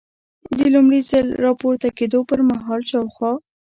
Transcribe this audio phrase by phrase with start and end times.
[0.57, 3.31] د لومړي ځل را پورته کېدو پر مهال شاوخوا.